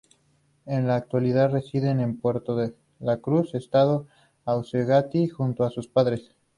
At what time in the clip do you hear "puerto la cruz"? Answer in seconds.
2.19-3.53